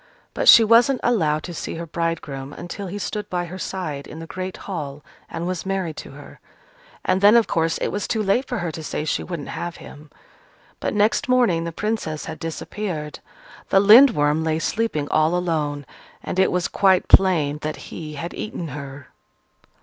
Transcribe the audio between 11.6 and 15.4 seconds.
the Princess had disappeared. The Lindworm lay sleeping all